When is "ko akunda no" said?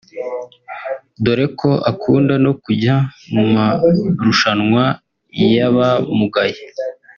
1.59-2.51